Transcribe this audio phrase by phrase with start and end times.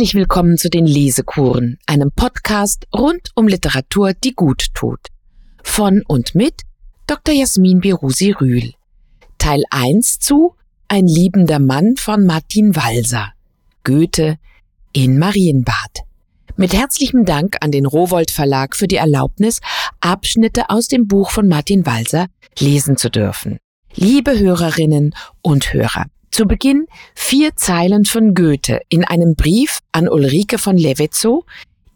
[0.00, 4.98] Herzlich willkommen zu den Lesekuren, einem Podcast rund um Literatur, die gut tut.
[5.62, 6.62] Von und mit
[7.06, 7.34] Dr.
[7.34, 8.72] Jasmin Birusi Rühl.
[9.36, 10.54] Teil 1 zu
[10.88, 13.34] Ein liebender Mann von Martin Walser.
[13.84, 14.38] Goethe
[14.94, 16.04] in Marienbad.
[16.56, 19.60] Mit herzlichem Dank an den Rowold Verlag für die Erlaubnis,
[20.00, 22.28] Abschnitte aus dem Buch von Martin Walser
[22.58, 23.58] lesen zu dürfen.
[23.94, 30.58] Liebe Hörerinnen und Hörer, zu Beginn vier Zeilen von Goethe in einem Brief an Ulrike
[30.58, 31.44] von Levetzow,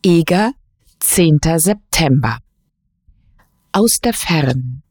[0.04, 0.52] Eger,
[1.00, 1.40] 10.
[1.56, 2.38] September.
[3.72, 4.82] Aus der Ferne.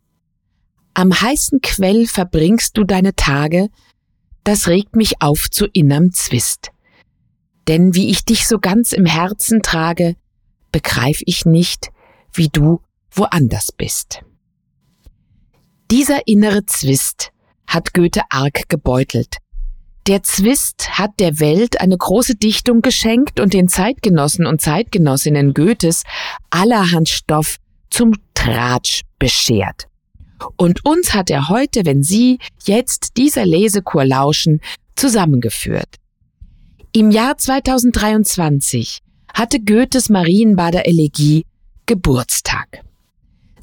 [0.94, 3.70] Am heißen Quell verbringst du deine Tage,
[4.44, 6.72] das regt mich auf zu innerm Zwist.
[7.68, 10.16] Denn wie ich dich so ganz im Herzen trage,
[10.72, 11.92] begreif ich nicht,
[12.34, 14.24] wie du woanders bist.
[15.92, 17.33] Dieser innere Zwist
[17.68, 19.38] hat Goethe arg gebeutelt.
[20.08, 26.04] Der Zwist hat der Welt eine große Dichtung geschenkt und den Zeitgenossen und Zeitgenossinnen Goethes
[26.50, 27.58] allerhand Stoff
[27.90, 29.88] zum Tratsch beschert.
[30.58, 34.60] Und uns hat er heute, wenn Sie jetzt dieser Lesekur lauschen,
[34.96, 35.96] zusammengeführt.
[36.92, 39.00] Im Jahr 2023
[39.34, 41.46] hatte Goethes Marienbader Elegie
[41.86, 42.84] Geburtstag.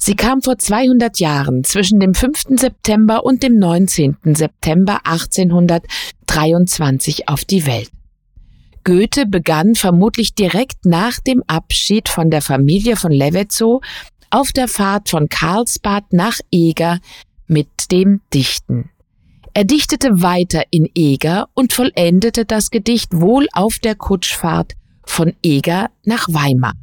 [0.03, 2.59] Sie kam vor 200 Jahren zwischen dem 5.
[2.59, 4.17] September und dem 19.
[4.33, 7.91] September 1823 auf die Welt.
[8.83, 13.79] Goethe begann vermutlich direkt nach dem Abschied von der Familie von Levetzow
[14.31, 16.97] auf der Fahrt von Karlsbad nach Eger
[17.45, 18.89] mit dem Dichten.
[19.53, 24.73] Er dichtete weiter in Eger und vollendete das Gedicht wohl auf der Kutschfahrt
[25.05, 26.73] von Eger nach Weimar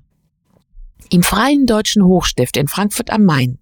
[1.10, 3.58] im Freien Deutschen Hochstift in Frankfurt am Main.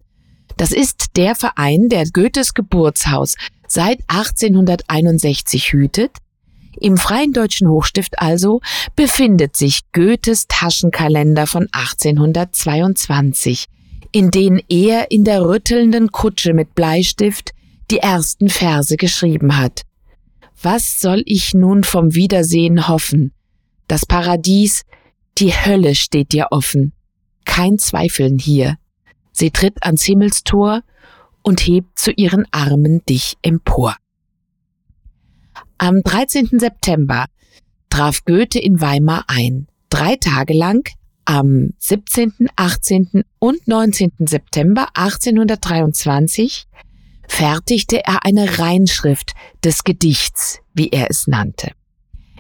[0.57, 3.35] Das ist der Verein, der Goethes Geburtshaus
[3.69, 6.13] seit 1861 hütet.
[6.79, 8.61] Im Freien Deutschen Hochstift also
[8.97, 13.67] befindet sich Goethes Taschenkalender von 1822,
[14.13, 17.53] in den er in der rüttelnden Kutsche mit Bleistift
[17.91, 19.83] die ersten Verse geschrieben hat.
[20.61, 23.33] Was soll ich nun vom Wiedersehen hoffen?
[23.89, 24.83] Das Paradies,
[25.39, 26.96] die Hölle steht dir offen
[27.47, 28.77] kein Zweifeln hier.
[29.33, 30.83] Sie tritt ans Himmelstor
[31.43, 33.97] und hebt zu ihren Armen dich empor.
[35.79, 36.59] Am 13.
[36.59, 37.27] September
[37.89, 39.69] traf Goethe in Weimar ein.
[39.89, 40.89] Drei Tage lang,
[41.25, 43.25] am 17., 18.
[43.39, 44.13] und 19.
[44.21, 46.67] September 1823,
[47.29, 51.73] fertigte er eine Reinschrift des Gedichts, wie er es nannte.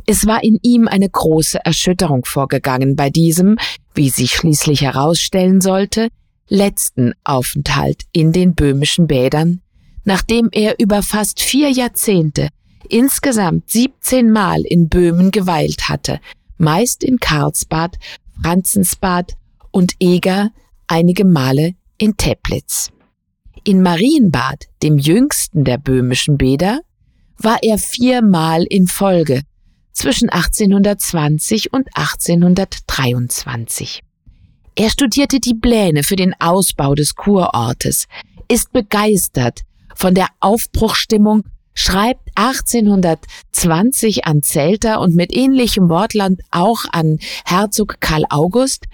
[0.06, 3.59] Es war in ihm eine große Erschütterung vorgegangen bei diesem,
[3.94, 6.09] wie sich schließlich herausstellen sollte,
[6.49, 9.62] letzten Aufenthalt in den böhmischen Bädern,
[10.05, 12.50] nachdem er über fast vier Jahrzehnte
[12.89, 16.21] insgesamt 17 Mal in Böhmen geweilt hatte,
[16.56, 17.97] meist in Karlsbad,
[18.41, 19.33] Franzensbad
[19.72, 20.50] und Eger,
[20.87, 22.91] einige Male in Teplitz.
[23.65, 26.81] In Marienbad, dem jüngsten der böhmischen Bäder,
[27.39, 29.43] war er viermal in Folge,
[29.97, 34.03] zwischen 1820 und 1823.
[34.77, 38.05] Er studierte die Pläne für den Ausbau des Kurortes,
[38.49, 39.62] ist begeistert
[39.95, 48.27] von der Aufbruchstimmung, schreibt 1820 an Zelter und mit ähnlichem Wortland auch an Herzog Karl
[48.28, 48.84] August,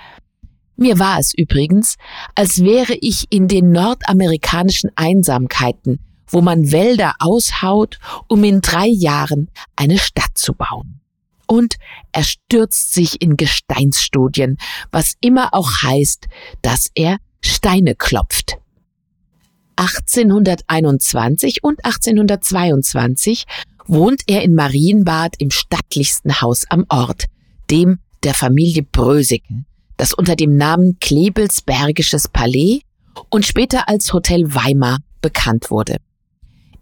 [0.77, 1.97] mir war es übrigens,
[2.34, 6.01] als wäre ich in den nordamerikanischen Einsamkeiten
[6.32, 7.98] wo man Wälder aushaut,
[8.28, 11.00] um in drei Jahren eine Stadt zu bauen.
[11.47, 11.76] Und
[12.12, 14.56] er stürzt sich in Gesteinsstudien,
[14.91, 16.26] was immer auch heißt,
[16.62, 18.56] dass er Steine klopft.
[19.76, 23.44] 1821 und 1822
[23.87, 27.25] wohnt er in Marienbad im stattlichsten Haus am Ort,
[27.71, 29.66] dem der Familie Bröseken,
[29.97, 32.80] das unter dem Namen Klebelsbergisches Palais
[33.28, 35.97] und später als Hotel Weimar bekannt wurde.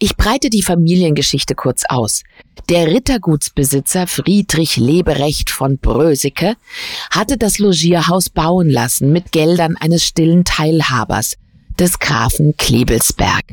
[0.02, 2.22] Ich breite die Familiengeschichte kurz aus.
[2.70, 6.54] Der Rittergutsbesitzer Friedrich Leberecht von Bröseke
[7.10, 11.36] hatte das Logierhaus bauen lassen mit Geldern eines stillen Teilhabers,
[11.78, 13.44] des Grafen Klebelsberg.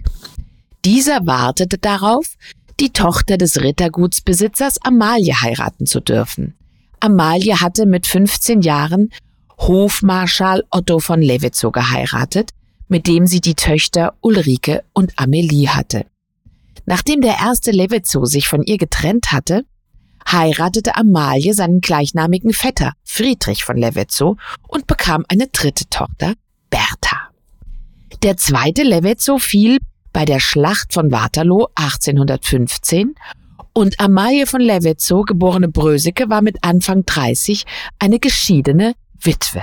[0.86, 2.36] Dieser wartete darauf,
[2.80, 6.56] die Tochter des Rittergutsbesitzers Amalie heiraten zu dürfen.
[7.02, 9.12] Amalie hatte mit 15 Jahren
[9.58, 12.52] Hofmarschall Otto von Lewitzow geheiratet,
[12.88, 16.06] mit dem sie die Töchter Ulrike und Amelie hatte.
[16.86, 19.66] Nachdem der erste Levetzow sich von ihr getrennt hatte,
[20.30, 24.38] heiratete Amalie seinen gleichnamigen Vetter Friedrich von Levetzow
[24.68, 26.34] und bekam eine dritte Tochter,
[26.70, 27.30] Bertha.
[28.24, 29.78] Der zweite Levetzow fiel
[30.14, 33.16] bei der Schlacht von Waterloo 1815
[33.74, 37.66] Und Amalie von Levetzow, geborene Bröseke, war mit Anfang 30
[38.00, 39.62] eine geschiedene Witwe.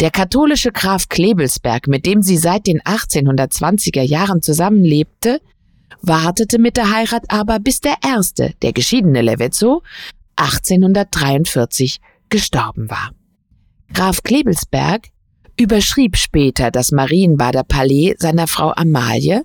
[0.00, 5.40] Der katholische Graf Klebelsberg, mit dem sie seit den 1820er Jahren zusammenlebte,
[6.06, 9.82] wartete mit der Heirat aber, bis der erste, der geschiedene Levetzow,
[10.36, 11.98] 1843
[12.28, 13.10] gestorben war.
[13.92, 15.08] Graf Klebelsberg
[15.58, 19.44] überschrieb später das Marienbader Palais seiner Frau Amalie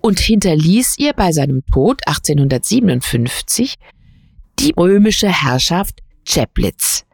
[0.00, 3.74] und hinterließ ihr bei seinem Tod 1857
[4.58, 7.04] die römische Herrschaft Cheplitz.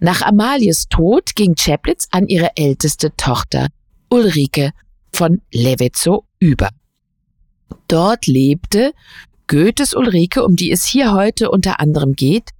[0.00, 3.68] Nach Amalies Tod ging Cheplitz an ihre älteste Tochter
[4.10, 4.72] Ulrike
[5.14, 6.70] von Levetzow über.
[7.88, 8.92] Dort lebte
[9.46, 12.50] Goethes Ulrike, um die es hier heute unter anderem geht,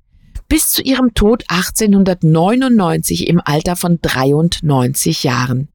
[0.48, 5.68] bis zu ihrem Tod 1899 im Alter von 93 Jahren.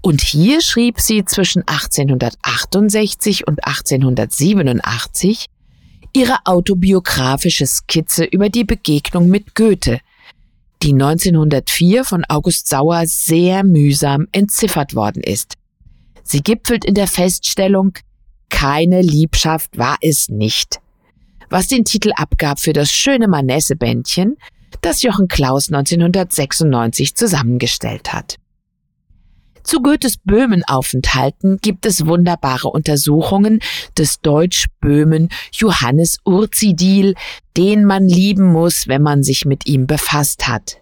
[0.00, 5.46] Und hier schrieb sie zwischen 1868 und 1887
[6.12, 10.00] ihre autobiografische Skizze über die Begegnung mit Goethe,
[10.82, 15.54] die 1904 von August Sauer sehr mühsam entziffert worden ist.
[16.22, 17.92] Sie gipfelt in der Feststellung,
[18.48, 20.80] keine Liebschaft war es nicht
[21.50, 24.36] was den Titel abgab für das schöne Manesse-Bändchen,
[24.80, 28.36] das Jochen Klaus 1996 zusammengestellt hat.
[29.62, 33.60] Zu Goethes Böhmen-Aufenthalten gibt es wunderbare Untersuchungen
[33.98, 37.14] des Deutsch-Böhmen Johannes Urzidil,
[37.56, 40.78] den man lieben muss, wenn man sich mit ihm befasst hat.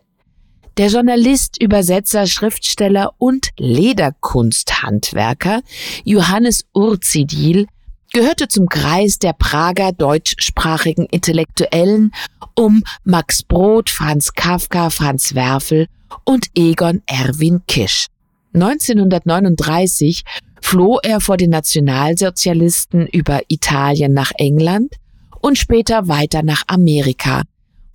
[0.79, 5.63] Der Journalist, Übersetzer, Schriftsteller und Lederkunsthandwerker
[6.05, 7.67] Johannes Urzidil
[8.13, 12.13] gehörte zum Kreis der Prager deutschsprachigen Intellektuellen
[12.55, 15.87] um Max Brod, Franz Kafka, Franz Werfel
[16.25, 18.09] und Egon Erwin Kisch.
[18.53, 20.25] 1939
[20.61, 24.97] floh er vor den Nationalsozialisten über Italien nach England
[25.41, 27.45] und später weiter nach Amerika,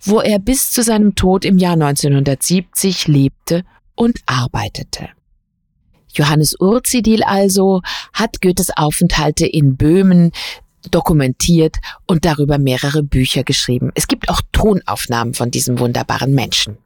[0.02, 3.64] wo er bis zu seinem Tod im Jahr 1970 lebte
[3.94, 5.08] und arbeitete.
[6.14, 7.80] Johannes Urzidil also
[8.12, 10.32] hat Goethes Aufenthalte in Böhmen
[10.90, 11.76] dokumentiert
[12.06, 13.90] und darüber mehrere Bücher geschrieben.
[13.94, 16.76] Es gibt auch Tonaufnahmen von diesem wunderbaren Menschen.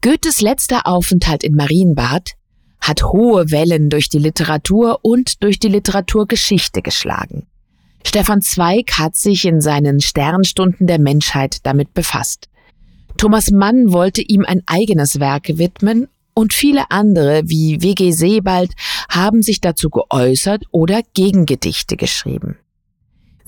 [0.00, 2.32] Goethes letzter Aufenthalt in Marienbad
[2.80, 7.46] hat hohe Wellen durch die Literatur und durch die Literaturgeschichte geschlagen.
[8.06, 12.48] Stefan Zweig hat sich in seinen Sternstunden der Menschheit damit befasst.
[13.16, 18.12] Thomas Mann wollte ihm ein eigenes Werk widmen und viele andere wie W.G.
[18.12, 18.72] Sebald
[19.08, 22.58] haben sich dazu geäußert oder Gegengedichte geschrieben.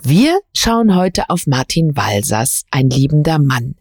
[0.00, 3.74] Wir schauen heute auf Martin Walsers, ein liebender Mann.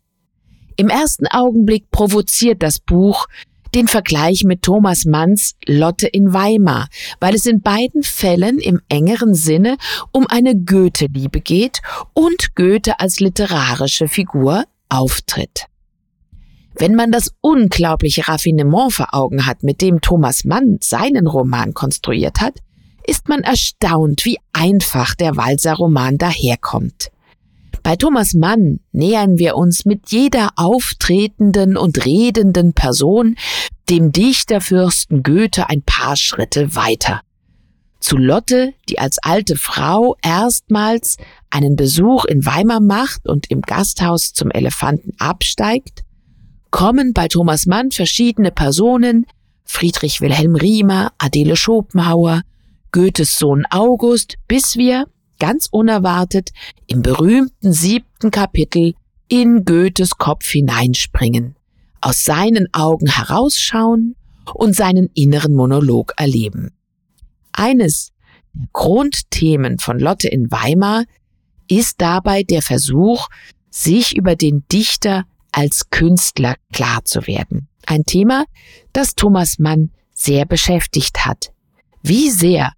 [0.76, 3.28] Im ersten Augenblick provoziert das Buch
[3.76, 6.88] den Vergleich mit Thomas Manns Lotte in Weimar,
[7.20, 9.78] weil es in beiden Fällen im engeren Sinne
[10.14, 11.82] um eine Goethe-Liebe geht
[12.14, 15.66] und Goethe als literarische Figur auftritt.
[16.78, 22.40] Wenn man das unglaubliche Raffinement vor Augen hat, mit dem Thomas Mann seinen Roman konstruiert
[22.40, 22.60] hat,
[23.06, 27.12] ist man erstaunt, wie einfach der Walser Roman daherkommt.
[27.86, 33.36] Bei Thomas Mann nähern wir uns mit jeder auftretenden und redenden Person
[33.92, 37.22] dem Dichterfürsten Goethe ein paar Schritte weiter.
[38.00, 41.18] Zu Lotte, die als alte Frau erstmals
[41.52, 46.06] einen Besuch in Weimar macht und im Gasthaus zum Elefanten absteigt,
[46.72, 49.28] kommen bei Thomas Mann verschiedene Personen,
[49.64, 52.42] Friedrich Wilhelm Riemer, Adele Schopenhauer,
[52.92, 55.06] Goethes Sohn August, bis wir,
[55.40, 56.52] ganz unerwartet,
[56.88, 58.94] im berühmten siebten Kapitel
[59.28, 61.56] in Goethes Kopf hineinspringen,
[62.02, 64.16] aus seinen Augen herausschauen
[64.54, 66.72] und seinen inneren Monolog erleben.
[67.52, 68.16] Eines der
[68.74, 71.04] Grundthemen von Lotte in Weimar
[71.68, 73.28] ist dabei der Versuch,
[73.70, 77.68] sich über den Dichter als Künstler klar zu werden.
[77.86, 78.46] Ein Thema,
[78.94, 81.52] das Thomas Mann sehr beschäftigt hat.
[82.02, 82.72] Wie sehr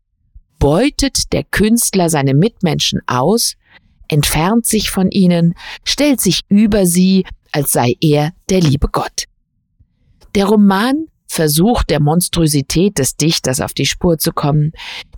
[0.60, 3.56] beutet der Künstler seine Mitmenschen aus,
[4.08, 9.26] entfernt sich von ihnen, stellt sich über sie, als sei er der liebe Gott.
[10.36, 14.72] Der Roman versucht der Monstrosität des Dichters auf die Spur zu kommen,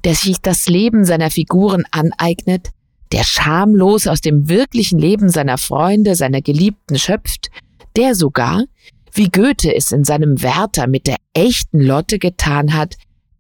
[0.04, 2.70] der sich das Leben seiner Figuren aneignet,
[3.12, 7.50] der schamlos aus dem wirklichen Leben seiner Freunde, seiner Geliebten schöpft,
[7.96, 8.66] der sogar,
[9.14, 12.96] wie Goethe es in seinem Werther mit der echten Lotte getan hat,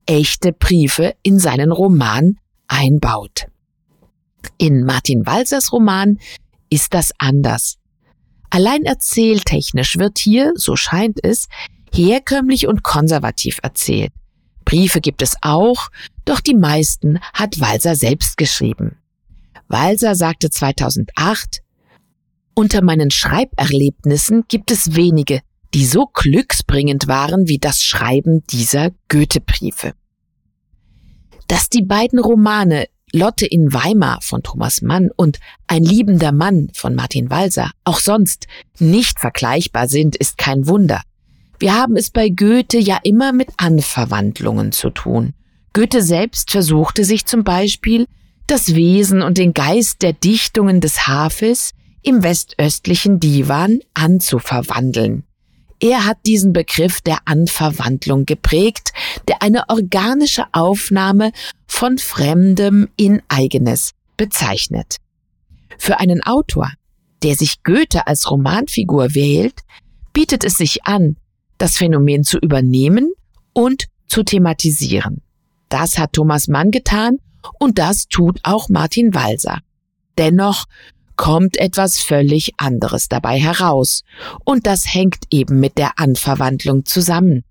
[0.10, 3.46] echte Briefe in seinen Roman einbaut.
[4.58, 6.18] In Martin Walsers Roman
[6.72, 7.78] ist das anders.
[8.50, 11.48] Allein erzähltechnisch wird hier, so scheint es,
[11.94, 14.12] herkömmlich und konservativ erzählt.
[14.66, 15.90] Briefe gibt es auch,
[16.26, 18.98] doch die meisten hat Walser selbst geschrieben.
[19.68, 21.62] Walser sagte 2008,
[22.56, 25.42] unter meinen Schreiberlebnissen gibt es wenige,
[25.76, 29.94] die so glücksbringend waren wie das Schreiben dieser Goethe-Briefe.
[31.50, 36.94] Dass die beiden Romane Lotte in Weimar von Thomas Mann und Ein liebender Mann von
[36.94, 38.46] Martin Walser auch sonst
[38.78, 41.02] nicht vergleichbar sind, ist kein Wunder.
[41.58, 45.34] Wir haben es bei Goethe ja immer mit Anverwandlungen zu tun.
[45.74, 48.06] Goethe selbst versuchte sich zum Beispiel,
[48.46, 51.72] das Wesen und den Geist der Dichtungen des Hafes
[52.04, 55.24] im westöstlichen Divan anzuverwandeln.
[55.80, 58.92] Er hat diesen Begriff der Anverwandlung geprägt,
[59.28, 61.32] der eine organische Aufnahme
[61.68, 64.98] von Fremdem in eigenes bezeichnet.
[65.78, 66.72] Für einen Autor,
[67.24, 69.62] der sich Goethe als Romanfigur wählt,
[70.12, 71.16] bietet es sich an,
[71.58, 73.14] das Phänomen zu übernehmen
[73.54, 75.22] und zu thematisieren.
[75.70, 77.18] Das hat Thomas Mann getan
[77.60, 79.60] und das tut auch Martin Walser.
[80.18, 80.66] Dennoch
[81.20, 84.06] kommt etwas völlig anderes dabei heraus.
[84.46, 87.44] Und das hängt eben mit der Anverwandlung zusammen.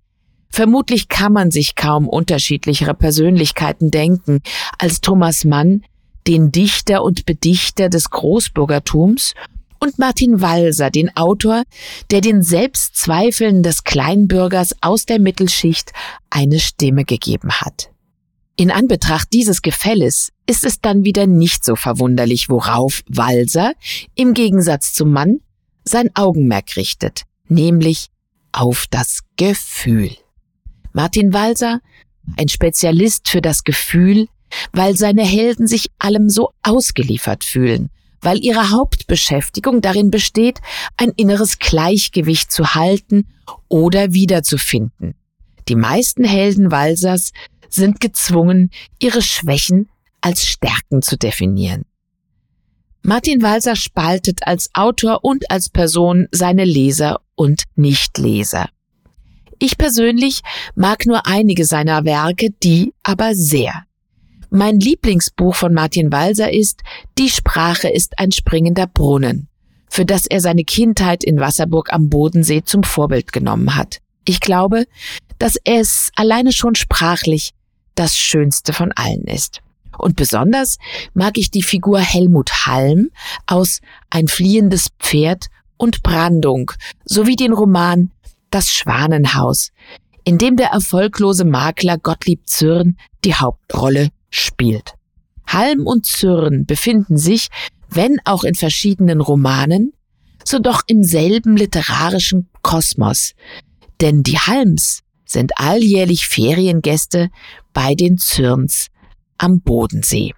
[0.49, 4.41] Vermutlich kann man sich kaum unterschiedlichere Persönlichkeiten denken
[4.79, 5.83] als Thomas Mann,
[6.25, 9.35] den Dichter und Bedichter des Großbürgertums,
[9.79, 11.61] und Martin Walser, den Autor,
[12.09, 15.93] der den Selbstzweifeln des Kleinbürgers aus der Mittelschicht
[16.31, 17.91] eine Stimme gegeben hat.
[18.59, 23.71] In Anbetracht dieses Gefälles ist es dann wieder nicht so verwunderlich, worauf Walser
[24.15, 25.39] im Gegensatz zum Mann
[25.85, 28.09] sein Augenmerk richtet, nämlich
[28.51, 30.11] auf das Gefühl.
[30.91, 31.79] Martin Walser,
[32.35, 34.27] ein Spezialist für das Gefühl,
[34.73, 37.89] weil seine Helden sich allem so ausgeliefert fühlen,
[38.19, 40.59] weil ihre Hauptbeschäftigung darin besteht,
[40.97, 43.25] ein inneres Gleichgewicht zu halten
[43.69, 45.15] oder wiederzufinden.
[45.69, 47.31] Die meisten Helden Walsers
[47.73, 49.89] sind gezwungen, ihre Schwächen
[50.21, 51.85] als Stärken zu definieren.
[53.01, 58.69] Martin Walser spaltet als Autor und als Person seine Leser und Nichtleser.
[59.57, 60.41] Ich persönlich
[60.75, 63.83] mag nur einige seiner Werke, die aber sehr.
[64.49, 66.81] Mein Lieblingsbuch von Martin Walser ist
[67.17, 69.47] Die Sprache ist ein springender Brunnen,
[69.89, 73.99] für das er seine Kindheit in Wasserburg am Bodensee zum Vorbild genommen hat.
[74.25, 74.85] Ich glaube,
[75.37, 77.51] dass es alleine schon sprachlich
[77.99, 79.59] das Schönste von allen ist.
[79.97, 80.77] Und besonders
[81.13, 83.09] mag ich die Figur Helmut Halm
[83.45, 86.71] aus Ein fliehendes Pferd und Brandung
[87.03, 88.11] sowie den Roman
[88.51, 89.71] Das Schwanenhaus,
[90.23, 94.93] in dem der erfolglose Makler Gottlieb Zürn die Hauptrolle spielt.
[95.45, 97.49] Halm und Zürn befinden sich,
[97.89, 99.91] wenn auch in verschiedenen Romanen,
[100.45, 103.33] so doch im selben literarischen Kosmos.
[103.99, 107.29] Denn die Halms sind alljährlich Feriengäste
[107.73, 108.87] bei den Zürns
[109.37, 110.33] am Bodensee.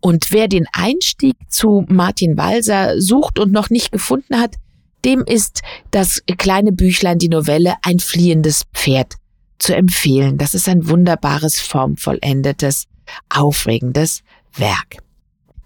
[0.00, 4.56] Und wer den Einstieg zu Martin Walser sucht und noch nicht gefunden hat,
[5.04, 9.14] dem ist das kleine Büchlein, die Novelle Ein fliehendes Pferd
[9.58, 10.38] zu empfehlen.
[10.38, 12.86] Das ist ein wunderbares, formvollendetes,
[13.28, 14.22] aufregendes
[14.54, 14.96] Werk.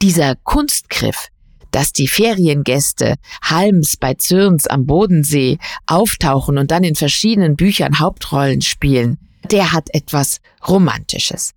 [0.02, 1.28] Dieser Kunstgriff,
[1.70, 8.62] dass die Feriengäste Halms bei Zürns am Bodensee auftauchen und dann in verschiedenen Büchern Hauptrollen
[8.62, 9.18] spielen,
[9.50, 11.52] der hat etwas Romantisches.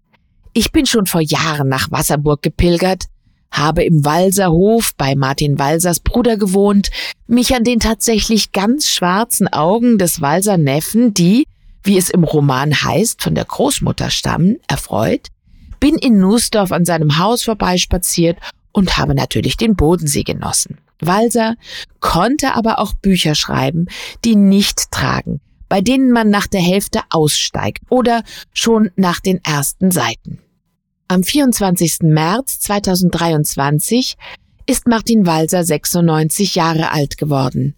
[0.54, 3.06] Ich bin schon vor Jahren nach Wasserburg gepilgert,
[3.52, 6.90] habe im Walserhof bei Martin Walsers Bruder gewohnt,
[7.28, 11.46] mich an den tatsächlich ganz schwarzen Augen des Walser Neffen, die,
[11.84, 15.28] wie es im Roman heißt, von der Großmutter stammen, erfreut,
[15.80, 18.38] bin in Nussdorf an seinem Haus vorbeispaziert
[18.74, 20.80] und habe natürlich den Bodensee genossen.
[21.00, 21.56] Walser
[22.00, 23.88] konnte aber auch Bücher schreiben,
[24.26, 25.40] die nicht tragen,
[25.70, 30.40] bei denen man nach der Hälfte aussteigt oder schon nach den ersten Seiten.
[31.08, 32.00] Am 24.
[32.02, 34.16] März 2023
[34.66, 37.76] ist Martin Walser 96 Jahre alt geworden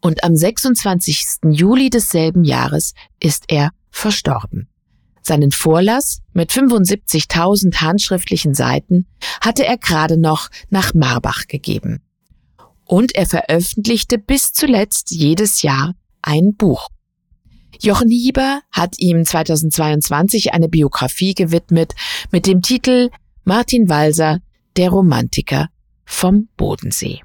[0.00, 1.40] und am 26.
[1.50, 4.68] Juli desselben Jahres ist er verstorben.
[5.22, 9.06] Seinen Vorlass mit 75.000 handschriftlichen Seiten
[9.40, 12.02] hatte er gerade noch nach Marbach gegeben.
[12.84, 16.88] Und er veröffentlichte bis zuletzt jedes Jahr ein Buch.
[17.80, 21.94] Jochen Hieber hat ihm 2022 eine Biografie gewidmet
[22.30, 23.10] mit dem Titel
[23.44, 24.40] Martin Walser,
[24.76, 25.68] der Romantiker
[26.04, 27.20] vom Bodensee.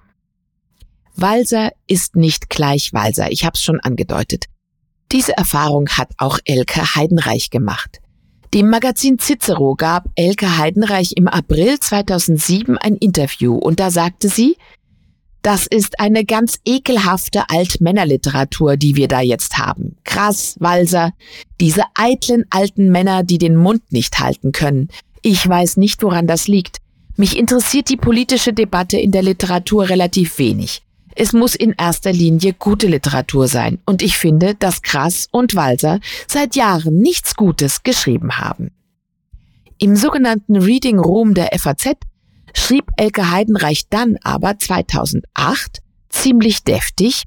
[1.15, 4.45] Walser ist nicht gleich Walser, ich habe es schon angedeutet.
[5.13, 8.01] Diese Erfahrung hat auch Elke Heidenreich gemacht.
[8.53, 14.57] Dem Magazin Cicero gab Elke Heidenreich im April 2007 ein Interview und da sagte sie,
[15.43, 19.97] das ist eine ganz ekelhafte Altmännerliteratur, die wir da jetzt haben.
[20.03, 21.11] Krass, Walser,
[21.59, 24.87] diese eitlen alten Männer, die den Mund nicht halten können.
[25.21, 26.77] Ich weiß nicht, woran das liegt.
[27.17, 30.81] Mich interessiert die politische Debatte in der Literatur relativ wenig.
[31.15, 35.99] Es muss in erster Linie gute Literatur sein, und ich finde, dass Krass und Walser
[36.27, 38.71] seit Jahren nichts Gutes geschrieben haben.
[39.77, 41.95] Im sogenannten Reading Room der FAZ
[42.53, 45.79] schrieb Elke Heidenreich dann aber 2008
[46.09, 47.23] ziemlich deftig,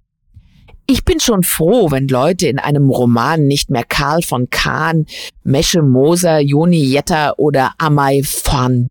[0.88, 5.06] ich bin schon froh, wenn Leute in einem Roman nicht mehr Karl von Kahn,
[5.42, 8.88] Mesche Moser, Joni Jetta oder Amai von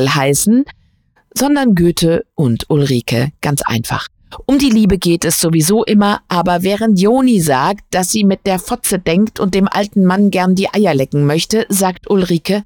[0.00, 0.64] heißen,
[1.38, 4.08] sondern Goethe und Ulrike ganz einfach.
[4.44, 8.58] Um die Liebe geht es sowieso immer, aber während Joni sagt, dass sie mit der
[8.58, 12.64] Fotze denkt und dem alten Mann gern die Eier lecken möchte, sagt Ulrike,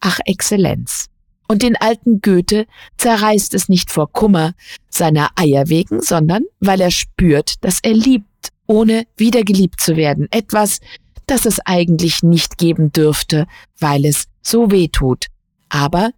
[0.00, 1.10] ach Exzellenz.
[1.48, 4.54] Und den alten Goethe zerreißt es nicht vor Kummer
[4.88, 10.28] seiner Eier wegen, sondern weil er spürt, dass er liebt, ohne wieder geliebt zu werden.
[10.30, 10.80] Etwas,
[11.26, 13.46] das es eigentlich nicht geben dürfte,
[13.78, 15.26] weil es so weh tut.
[15.68, 16.10] Aber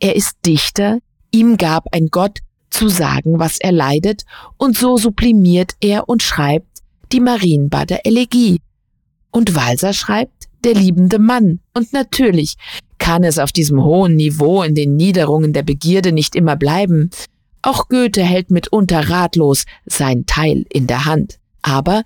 [0.00, 0.98] er ist Dichter,
[1.36, 2.38] ihm gab ein Gott
[2.70, 4.24] zu sagen, was er leidet,
[4.56, 8.60] und so sublimiert er und schreibt die Marienbader Elegie.
[9.30, 11.60] Und Walser schreibt der liebende Mann.
[11.74, 12.56] Und natürlich
[12.98, 17.10] kann es auf diesem hohen Niveau in den Niederungen der Begierde nicht immer bleiben.
[17.62, 21.38] Auch Goethe hält mitunter ratlos sein Teil in der Hand.
[21.62, 22.02] Aber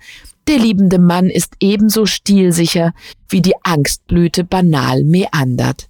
[0.47, 2.93] der liebende Mann ist ebenso stilsicher,
[3.29, 5.87] wie die Angstblüte banal meandert.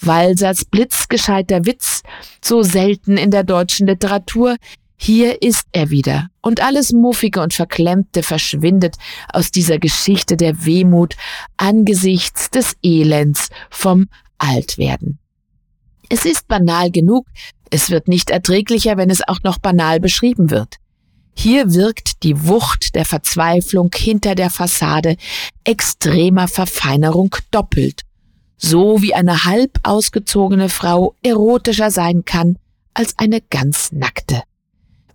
[0.00, 2.02] Walsers blitzgescheiter Witz,
[2.42, 4.56] so selten in der deutschen Literatur,
[4.96, 8.96] hier ist er wieder, und alles Muffige und Verklemmte verschwindet
[9.32, 11.16] aus dieser Geschichte der Wehmut
[11.56, 14.06] angesichts des Elends vom
[14.38, 15.18] Altwerden.
[16.08, 17.26] Es ist banal genug,
[17.70, 20.76] es wird nicht erträglicher, wenn es auch noch banal beschrieben wird.
[21.34, 25.16] Hier wirkt die Wucht der Verzweiflung hinter der Fassade
[25.64, 28.02] extremer Verfeinerung doppelt,
[28.62, 32.56] so wie eine halb ausgezogene Frau erotischer sein kann
[32.94, 34.42] als eine ganz nackte.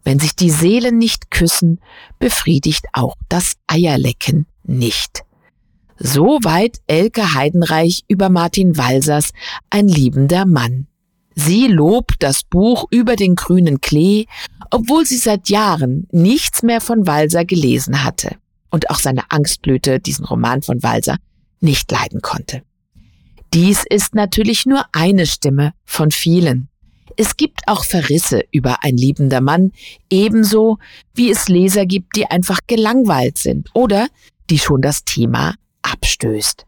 [0.04, 1.80] Wenn sich die Seelen nicht küssen,
[2.20, 5.24] befriedigt auch das Eierlecken nicht.
[5.98, 9.32] Soweit Elke Heidenreich über Martin Walsers
[9.70, 10.88] Ein liebender Mann.
[11.34, 14.26] Sie lobt das Buch über den grünen Klee,
[14.72, 18.36] obwohl sie seit Jahren nichts mehr von Walser gelesen hatte
[18.72, 21.18] und auch seine Angstblüte, diesen Roman von Walser,
[21.60, 22.64] nicht leiden konnte.
[23.54, 26.70] Dies ist natürlich nur eine Stimme von vielen.
[27.16, 29.72] Es gibt auch Verrisse über ein liebender Mann,
[30.10, 30.78] ebenso
[31.16, 34.08] wie es Leser gibt, die einfach gelangweilt sind oder
[34.50, 36.66] die schon das Thema abstößt.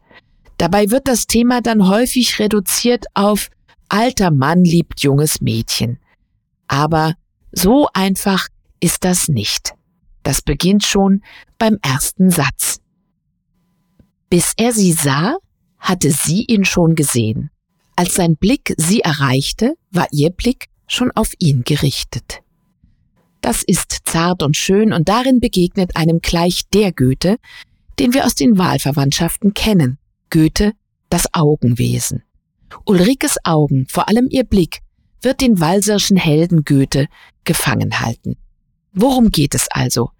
[0.58, 3.48] Dabei wird das Thema dann häufig reduziert auf
[3.88, 5.98] alter Mann liebt junges Mädchen.
[6.68, 7.14] Aber
[7.52, 8.48] so einfach
[8.80, 9.74] ist das nicht.
[10.22, 11.22] Das beginnt schon
[11.58, 12.80] beim ersten Satz.
[14.28, 15.36] Bis er sie sah,
[15.80, 17.50] hatte sie ihn schon gesehen.
[17.96, 22.40] Als sein Blick sie erreichte, war ihr Blick schon auf ihn gerichtet.
[23.40, 27.36] Das ist zart und schön und darin begegnet einem gleich der Goethe,
[27.98, 29.98] den wir aus den Wahlverwandtschaften kennen.
[30.30, 30.72] Goethe,
[31.08, 32.22] das Augenwesen.
[32.84, 34.80] Ulrikes Augen, vor allem ihr Blick,
[35.22, 37.06] wird den walserschen Helden Goethe
[37.44, 38.36] gefangen halten.
[38.92, 40.10] Worum geht es also?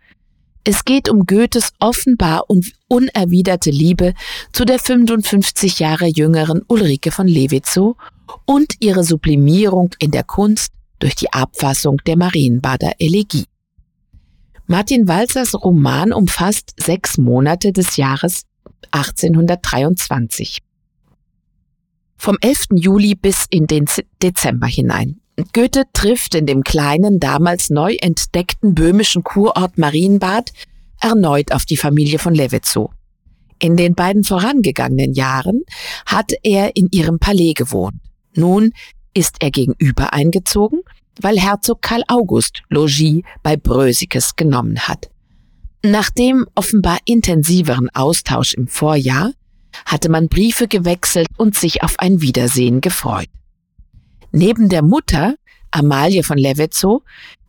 [0.65, 4.15] Es geht um Goethes offenbar und unerwiderte Liebe
[4.53, 7.97] zu der 55 Jahre jüngeren Ulrike von Lewitzow
[8.45, 13.47] und ihre Sublimierung in der Kunst durch die Abfassung der Marienbader Elegie.
[14.67, 18.43] Martin Walzers Roman umfasst sechs Monate des Jahres
[18.93, 20.59] 1823.
[22.17, 22.67] Vom 11.
[22.75, 23.87] Juli bis in den
[24.23, 25.21] Dezember hinein.
[25.53, 30.53] Goethe trifft in dem kleinen, damals neu entdeckten böhmischen Kurort Marienbad
[31.01, 32.91] erneut auf die Familie von Levetzow.
[33.59, 35.63] In den beiden vorangegangenen Jahren
[36.07, 37.97] hat er in ihrem Palais gewohnt.
[38.35, 38.73] Nun
[39.15, 40.81] ist er gegenüber eingezogen,
[41.21, 45.11] weil Herzog Karl August Logis bei Brösikes genommen hat.
[45.83, 49.33] Nach dem offenbar intensiveren Austausch im Vorjahr
[49.85, 53.29] hatte man Briefe gewechselt und sich auf ein Wiedersehen gefreut.
[54.33, 55.35] Neben der Mutter,
[55.71, 57.03] Amalie von Levetzow,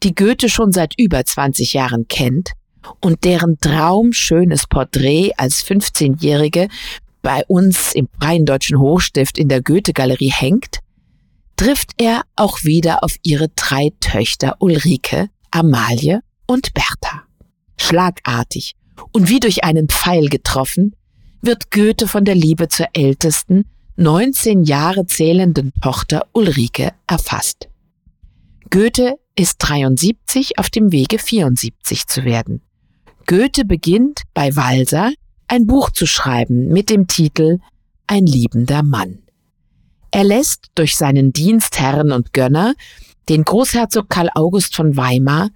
[0.03, 2.51] die Goethe schon seit über 20 Jahren kennt
[2.99, 6.67] und deren traumschönes Porträt als 15-Jährige
[7.21, 10.79] bei uns im Freien Deutschen Hochstift in der Goethe-Galerie hängt,
[11.55, 17.23] trifft er auch wieder auf ihre drei Töchter Ulrike, Amalie und Bertha.
[17.77, 18.75] Schlagartig
[19.11, 20.95] und wie durch einen Pfeil getroffen,
[21.41, 23.65] wird Goethe von der Liebe zur ältesten,
[23.97, 27.67] 19 Jahre zählenden Tochter Ulrike erfasst.
[28.69, 32.61] Goethe ist 73 auf dem Wege 74 zu werden.
[33.27, 35.11] Goethe beginnt bei Walser
[35.47, 37.59] ein Buch zu schreiben mit dem Titel
[38.07, 39.19] Ein liebender Mann.
[40.11, 42.73] Er lässt durch seinen Dienstherren und Gönner,
[43.29, 45.49] den Großherzog Karl August von Weimar,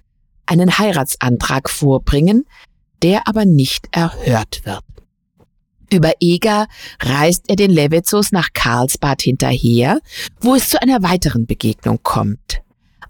[0.46, 2.44] einen Heiratsantrag vorbringen,
[3.02, 4.85] der aber nicht erhört wird.
[5.92, 6.66] Über Eger
[7.00, 10.00] reist er den Levetzos nach Karlsbad hinterher,
[10.40, 12.62] wo es zu einer weiteren Begegnung kommt.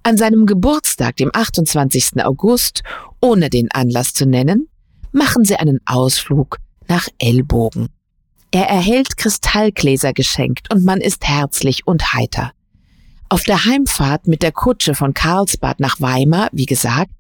[0.03, 2.25] An seinem Geburtstag, dem 28.
[2.25, 2.83] August,
[3.21, 4.69] ohne den Anlass zu nennen,
[5.13, 7.89] machen sie einen Ausflug nach Ellbogen.
[8.53, 12.53] Er erhält Kristallgläser geschenkt und man ist herzlich und heiter.
[13.29, 17.11] Auf der Heimfahrt mit der Kutsche von Karlsbad nach Weimar, wie gesagt,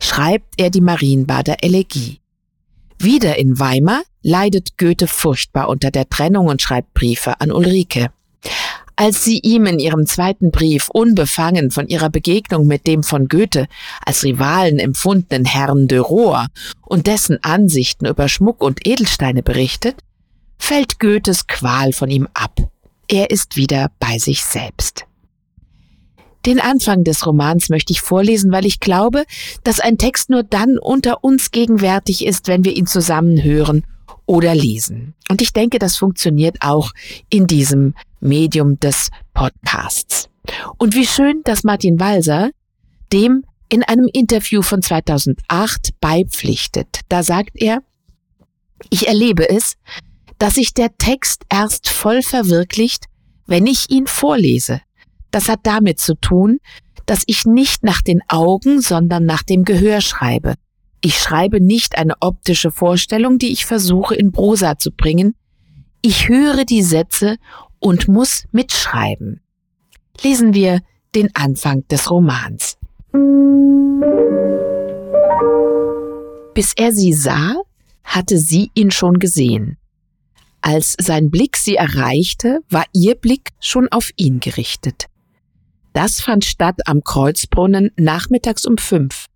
[0.00, 2.18] schreibt er die Marienbader Elegie.
[2.98, 8.10] Wieder in Weimar leidet Goethe furchtbar unter der Trennung und schreibt Briefe an Ulrike.
[8.96, 13.66] Als sie ihm in ihrem zweiten Brief unbefangen von ihrer Begegnung mit dem von Goethe
[14.06, 16.46] als Rivalen empfundenen Herrn de Rohr
[16.82, 19.96] und dessen Ansichten über Schmuck und Edelsteine berichtet,
[20.58, 22.60] fällt Goethes Qual von ihm ab.
[23.08, 25.06] Er ist wieder bei sich selbst.
[26.46, 29.24] Den Anfang des Romans möchte ich vorlesen, weil ich glaube,
[29.62, 33.84] dass ein Text nur dann unter uns gegenwärtig ist, wenn wir ihn zusammen hören
[34.26, 35.14] oder lesen.
[35.30, 36.92] Und ich denke, das funktioniert auch
[37.30, 40.28] in diesem Medium des Podcasts.
[40.76, 42.50] Und wie schön, dass Martin Walser
[43.12, 47.00] dem in einem Interview von 2008 beipflichtet.
[47.08, 47.82] Da sagt er,
[48.90, 49.76] ich erlebe es,
[50.38, 53.06] dass sich der Text erst voll verwirklicht,
[53.46, 54.80] wenn ich ihn vorlese.
[55.34, 56.60] Das hat damit zu tun,
[57.06, 60.54] dass ich nicht nach den Augen, sondern nach dem Gehör schreibe.
[61.00, 65.34] Ich schreibe nicht eine optische Vorstellung, die ich versuche in Prosa zu bringen.
[66.02, 67.38] Ich höre die Sätze
[67.80, 69.40] und muss mitschreiben.
[70.22, 70.82] Lesen wir
[71.16, 72.78] den Anfang des Romans.
[76.54, 77.56] Bis er sie sah,
[78.04, 79.78] hatte sie ihn schon gesehen.
[80.60, 85.08] Als sein Blick sie erreichte, war ihr Blick schon auf ihn gerichtet.
[85.94, 89.26] Das fand statt am Kreuzbrunnen nachmittags um fünf,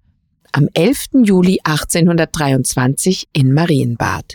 [0.50, 1.22] am 11.
[1.22, 4.34] Juli 1823 in Marienbad.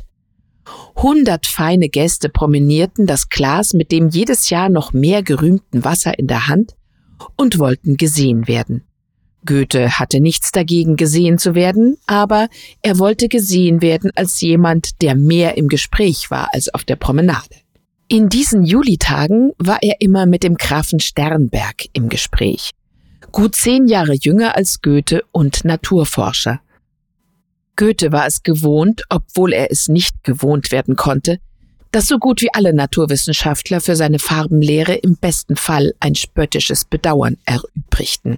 [0.95, 6.27] Hundert feine Gäste promenierten das Glas mit dem jedes Jahr noch mehr gerühmten Wasser in
[6.27, 6.77] der Hand
[7.36, 8.86] und wollten gesehen werden.
[9.45, 12.47] Goethe hatte nichts dagegen, gesehen zu werden, aber
[12.81, 17.62] er wollte gesehen werden als jemand, der mehr im Gespräch war als auf der Promenade.
[18.07, 22.71] In diesen Julitagen war er immer mit dem Grafen Sternberg im Gespräch.
[23.31, 26.59] Gut zehn Jahre jünger als Goethe und Naturforscher.
[27.75, 31.39] Goethe war es gewohnt, obwohl er es nicht gewohnt werden konnte,
[31.91, 37.37] dass so gut wie alle Naturwissenschaftler für seine Farbenlehre im besten Fall ein spöttisches Bedauern
[37.45, 38.37] erübrigten.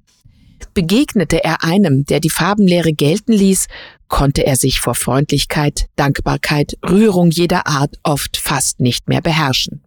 [0.73, 3.67] Begegnete er einem, der die Farbenlehre gelten ließ,
[4.07, 9.81] konnte er sich vor Freundlichkeit, Dankbarkeit, Rührung jeder Art oft fast nicht mehr beherrschen.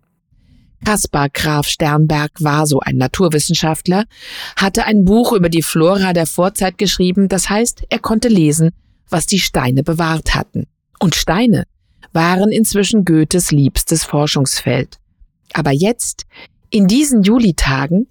[0.84, 4.04] Kaspar Graf Sternberg war so ein Naturwissenschaftler,
[4.56, 8.70] hatte ein Buch über die Flora der Vorzeit geschrieben, das heißt, er konnte lesen,
[9.08, 10.66] was die Steine bewahrt hatten.
[11.00, 11.64] Und Steine
[12.12, 14.98] waren inzwischen Goethes liebstes Forschungsfeld.
[15.52, 16.26] Aber jetzt,
[16.70, 18.08] in diesen Julitagen,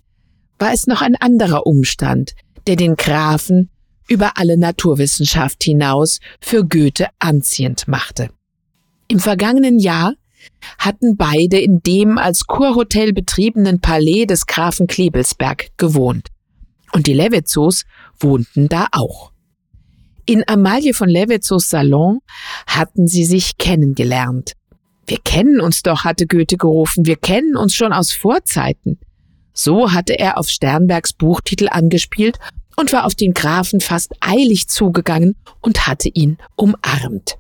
[0.60, 2.34] war es noch ein anderer Umstand,
[2.68, 3.70] der den Grafen
[4.08, 8.30] über alle Naturwissenschaft hinaus für Goethe anziehend machte.
[9.08, 10.14] Im vergangenen Jahr
[10.78, 16.28] hatten beide in dem als Kurhotel betriebenen Palais des Grafen Klebelsberg gewohnt.
[16.94, 17.84] Und die Levetzos
[18.20, 19.32] wohnten da auch.
[20.26, 22.20] In Amalie von Levetzos Salon
[22.66, 24.54] hatten sie sich kennengelernt.
[25.06, 29.00] Wir kennen uns doch, hatte Goethe gerufen, wir kennen uns schon aus Vorzeiten.
[29.54, 32.40] So hatte er auf Sternbergs Buchtitel angespielt
[32.80, 37.38] und war auf den Grafen fast eilig zugegangen und hatte ihn umarmt.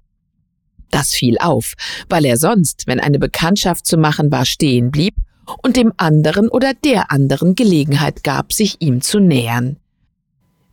[0.91, 1.73] Das fiel auf,
[2.09, 5.15] weil er sonst, wenn eine Bekanntschaft zu machen war, stehen blieb
[5.63, 9.77] und dem anderen oder der anderen Gelegenheit gab, sich ihm zu nähern.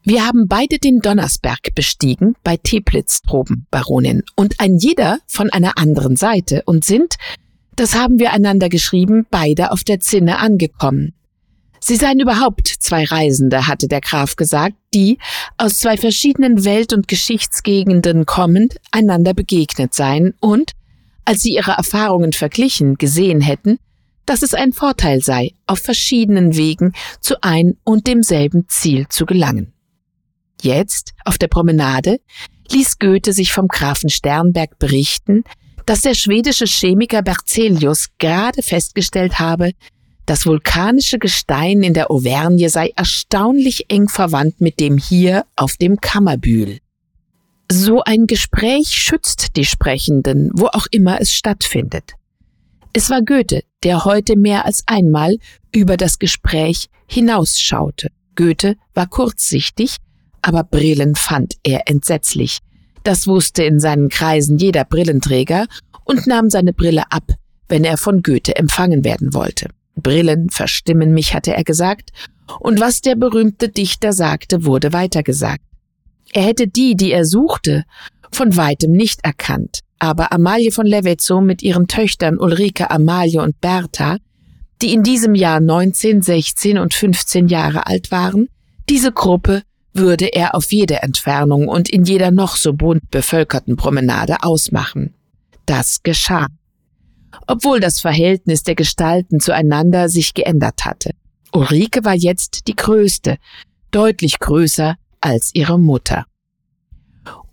[0.03, 5.79] Wir haben beide den Donnersberg bestiegen bei Teplitz droben, Baronin, und ein jeder von einer
[5.79, 7.15] anderen Seite und sind,
[7.77, 11.15] das haben wir einander geschrieben, beide auf der Zinne angekommen.
[11.87, 15.19] Sie seien überhaupt zwei Reisende, hatte der Graf gesagt, die,
[15.59, 20.71] aus zwei verschiedenen Welt- und Geschichtsgegenden kommend, einander begegnet seien und,
[21.27, 23.79] als sie ihre Erfahrungen verglichen, gesehen hätten,
[24.25, 29.75] dass es ein Vorteil sei, auf verschiedenen Wegen zu ein und demselben Ziel zu gelangen.
[30.63, 32.19] Jetzt, auf der Promenade,
[32.71, 35.45] ließ Goethe sich vom Grafen Sternberg berichten,
[35.85, 39.73] dass der schwedische Chemiker Berzelius gerade festgestellt habe,
[40.27, 46.01] das vulkanische Gestein in der Auvergne sei erstaunlich eng verwandt mit dem hier auf dem
[46.01, 46.79] Kammerbühl.
[47.71, 52.13] So ein Gespräch schützt die Sprechenden, wo auch immer es stattfindet.
[52.93, 55.37] Es war Goethe, der heute mehr als einmal
[55.75, 58.11] über das Gespräch hinausschaute.
[58.37, 59.97] Goethe war kurzsichtig,
[60.43, 62.61] aber Brillen fand er entsetzlich.
[63.03, 65.67] Das wusste in seinen Kreisen jeder Brillenträger
[66.05, 67.25] und nahm seine Brille ab,
[67.69, 69.69] wenn er von Goethe empfangen werden wollte.
[69.97, 72.11] Brillen verstimmen mich, hatte er gesagt,
[72.61, 75.63] und was der berühmte Dichter sagte, wurde weitergesagt.
[76.33, 77.85] Er hätte die, die er suchte,
[78.33, 84.19] von weitem nicht erkannt, aber Amalie von Levetzow mit ihren Töchtern Ulrike, Amalie und Bertha,
[84.83, 88.49] die in diesem Jahr 19, 16 und 15 Jahre alt waren,
[88.89, 89.63] diese Gruppe
[89.95, 95.15] würde er auf jede Entfernung und in jeder noch so bunt bevölkerten Promenade ausmachen.
[95.67, 96.49] Das geschah.
[97.47, 101.11] Obwohl das Verhältnis der Gestalten zueinander sich geändert hatte.
[101.53, 103.39] Ulrike war jetzt die größte,
[103.91, 106.27] deutlich größer als ihre Mutter.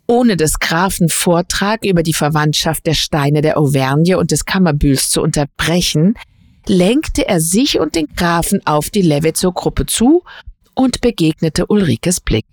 [0.06, 5.22] Ohne des Grafen Vortrag über die Verwandtschaft der Steine der Auvergne und des Kammerbühls zu
[5.22, 6.14] unterbrechen,
[6.66, 10.22] lenkte er sich und den Grafen auf die Levetzow-Gruppe zu
[10.74, 12.46] und begegnete Ulrikes Blick.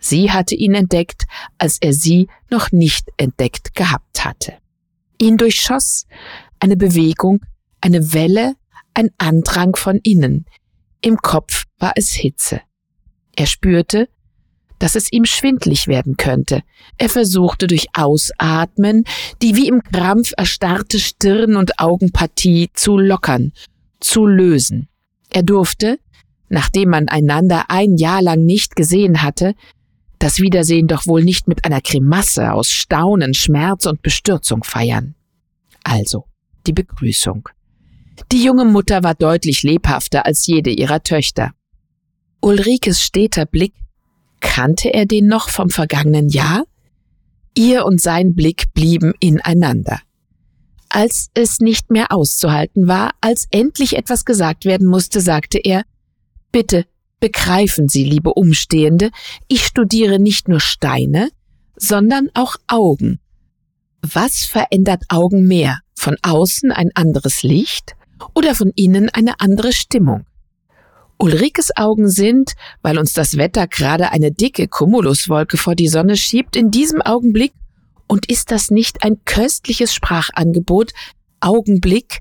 [0.00, 1.24] Sie hatte ihn entdeckt,
[1.58, 4.54] als er sie noch nicht entdeckt gehabt hatte.
[5.20, 6.06] Ihn durchschoss
[6.60, 7.40] eine Bewegung,
[7.80, 8.54] eine Welle,
[8.94, 10.46] ein Andrang von innen.
[11.00, 12.60] Im Kopf war es Hitze.
[13.36, 14.08] Er spürte,
[14.78, 16.62] dass es ihm schwindlig werden könnte.
[16.98, 19.04] Er versuchte durch Ausatmen
[19.42, 23.52] die wie im Krampf erstarrte Stirn- und Augenpartie zu lockern,
[24.00, 24.88] zu lösen.
[25.30, 25.98] Er durfte,
[26.48, 29.54] nachdem man einander ein Jahr lang nicht gesehen hatte,
[30.18, 35.14] das Wiedersehen doch wohl nicht mit einer Grimasse aus Staunen, Schmerz und Bestürzung feiern.
[35.84, 36.24] Also
[36.68, 37.48] die Begrüßung.
[38.30, 41.52] Die junge Mutter war deutlich lebhafter als jede ihrer Töchter.
[42.40, 43.74] Ulrikes steter Blick,
[44.40, 46.64] kannte er den noch vom vergangenen Jahr?
[47.56, 50.00] Ihr und sein Blick blieben ineinander.
[50.88, 55.84] Als es nicht mehr auszuhalten war, als endlich etwas gesagt werden musste, sagte er
[56.52, 56.86] Bitte,
[57.20, 59.10] begreifen Sie, liebe Umstehende,
[59.48, 61.30] ich studiere nicht nur Steine,
[61.76, 63.20] sondern auch Augen.
[64.00, 65.80] Was verändert Augen mehr?
[65.98, 67.96] Von außen ein anderes Licht
[68.32, 70.26] oder von innen eine andere Stimmung?
[71.18, 76.54] Ulrikes Augen sind, weil uns das Wetter gerade eine dicke Cumuluswolke vor die Sonne schiebt,
[76.54, 77.52] in diesem Augenblick,
[78.06, 80.92] und ist das nicht ein köstliches Sprachangebot,
[81.40, 82.20] Augenblick,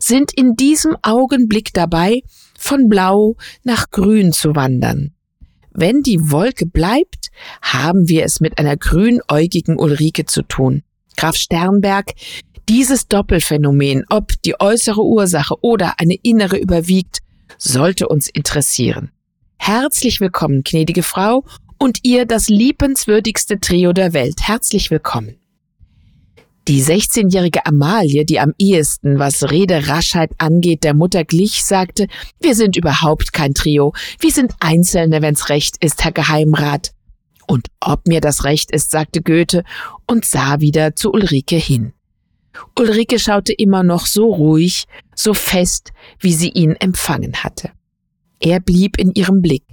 [0.00, 2.22] sind in diesem Augenblick dabei,
[2.58, 5.14] von blau nach grün zu wandern.
[5.70, 7.28] Wenn die Wolke bleibt,
[7.62, 10.82] haben wir es mit einer grünäugigen Ulrike zu tun.
[11.16, 12.14] Graf Sternberg,
[12.72, 17.18] dieses Doppelphänomen, ob die äußere Ursache oder eine innere überwiegt,
[17.58, 19.10] sollte uns interessieren.
[19.58, 21.44] Herzlich willkommen, gnädige Frau,
[21.78, 24.40] und ihr das liebenswürdigste Trio der Welt.
[24.40, 25.36] Herzlich willkommen.
[26.66, 32.06] Die 16-jährige Amalie, die am ehesten, was Rederaschheit angeht, der Mutter glich, sagte,
[32.40, 36.92] wir sind überhaupt kein Trio, wir sind Einzelne, wenn's recht ist, Herr Geheimrat.
[37.46, 39.62] Und ob mir das recht ist, sagte Goethe
[40.06, 41.92] und sah wieder zu Ulrike hin.
[42.78, 44.84] Ulrike schaute immer noch so ruhig,
[45.14, 47.70] so fest, wie sie ihn empfangen hatte.
[48.40, 49.64] Er blieb in ihrem Blick.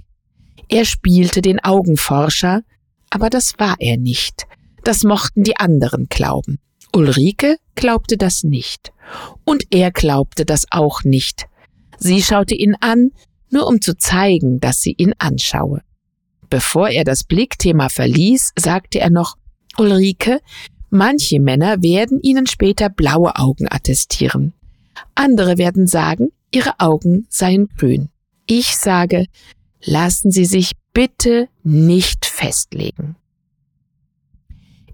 [0.68, 2.62] Er spielte den Augenforscher,
[3.10, 4.46] aber das war er nicht.
[4.84, 6.58] Das mochten die anderen glauben.
[6.92, 8.92] Ulrike glaubte das nicht.
[9.44, 11.46] Und er glaubte das auch nicht.
[11.98, 13.10] Sie schaute ihn an,
[13.50, 15.82] nur um zu zeigen, dass sie ihn anschaue.
[16.48, 19.36] Bevor er das Blickthema verließ, sagte er noch,
[19.78, 20.40] Ulrike,
[20.90, 24.52] manche Männer werden Ihnen später blaue Augen attestieren.
[25.14, 28.08] Andere werden sagen, Ihre Augen seien grün.
[28.46, 29.26] Ich sage,
[29.84, 33.16] lassen Sie sich bitte nicht festlegen.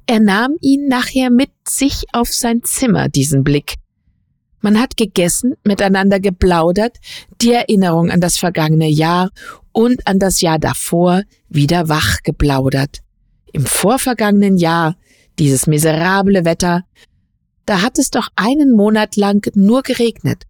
[0.07, 3.75] Er nahm ihn nachher mit sich auf sein Zimmer, diesen Blick.
[4.61, 6.99] Man hat gegessen, miteinander geplaudert,
[7.41, 9.31] die Erinnerung an das vergangene Jahr
[9.73, 13.01] und an das Jahr davor wieder wach geplaudert.
[13.53, 14.97] Im vorvergangenen Jahr,
[15.39, 16.85] dieses miserable Wetter,
[17.67, 20.45] da hat es doch einen Monat lang nur geregnet.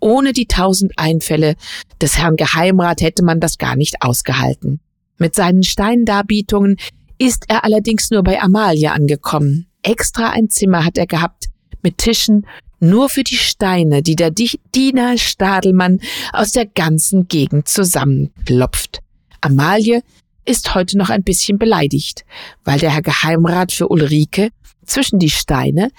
[0.00, 1.54] Ohne die tausend Einfälle
[2.00, 4.80] des Herrn Geheimrat hätte man das gar nicht ausgehalten.
[5.18, 6.76] Mit seinen Steindarbietungen
[7.18, 9.66] ist er allerdings nur bei Amalie angekommen.
[9.82, 11.50] Extra ein Zimmer hat er gehabt,
[11.82, 12.46] mit Tischen,
[12.80, 16.00] nur für die Steine, die der Diener Stadelmann
[16.32, 19.00] aus der ganzen Gegend zusammenklopft.
[19.40, 20.02] Amalie
[20.44, 22.24] ist heute noch ein bisschen beleidigt,
[22.64, 24.50] weil der Herr Geheimrat für Ulrike
[24.84, 25.90] zwischen die Steine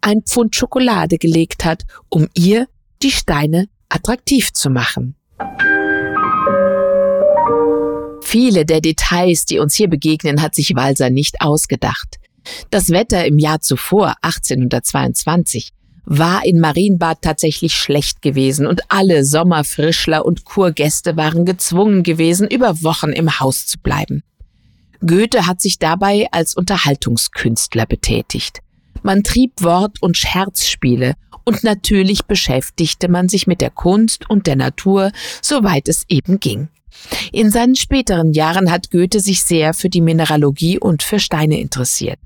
[0.00, 2.66] ein Pfund Schokolade gelegt hat, um ihr
[3.02, 5.16] die Steine attraktiv zu machen.
[8.22, 12.16] Viele der Details, die uns hier begegnen, hat sich Walser nicht ausgedacht.
[12.70, 15.72] Das Wetter im Jahr zuvor, 1822,
[16.06, 22.82] war in Marienbad tatsächlich schlecht gewesen und alle Sommerfrischler und Kurgäste waren gezwungen gewesen, über
[22.82, 24.22] Wochen im Haus zu bleiben.
[25.04, 28.60] Goethe hat sich dabei als Unterhaltungskünstler betätigt.
[29.02, 31.14] Man trieb Wort- und Scherzspiele
[31.44, 36.68] und natürlich beschäftigte man sich mit der Kunst und der Natur, soweit es eben ging.
[37.30, 42.18] In seinen späteren Jahren hat Goethe sich sehr für die Mineralogie und für Steine interessiert.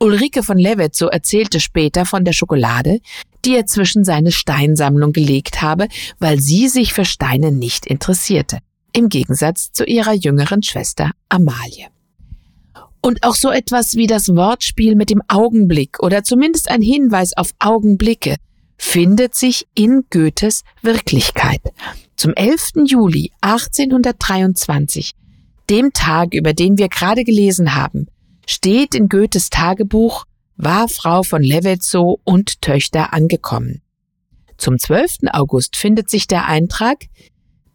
[0.00, 3.00] Ulrike von Levetzow erzählte später von der Schokolade,
[3.44, 8.58] die er zwischen seine Steinsammlung gelegt habe, weil sie sich für Steine nicht interessierte,
[8.92, 11.88] im Gegensatz zu ihrer jüngeren Schwester Amalie.
[13.00, 17.50] Und auch so etwas wie das Wortspiel mit dem Augenblick oder zumindest ein Hinweis auf
[17.58, 18.36] Augenblicke
[18.76, 21.60] findet sich in Goethes Wirklichkeit.
[22.16, 22.86] Zum 11.
[22.86, 25.12] Juli 1823,
[25.70, 28.08] dem Tag, über den wir gerade gelesen haben,
[28.48, 30.24] steht in Goethes Tagebuch,
[30.56, 33.82] war Frau von Levetzow und Töchter angekommen.
[34.56, 35.30] Zum 12.
[35.32, 37.04] August findet sich der Eintrag,